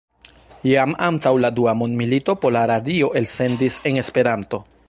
Jam 0.69 0.95
antaŭ 1.07 1.33
la 1.43 1.51
dua 1.59 1.75
mondmilito 1.83 2.37
Pola 2.47 2.67
Radio 2.75 3.15
elsendis 3.23 3.81
en 3.91 4.05
Esperanto. 4.07 4.67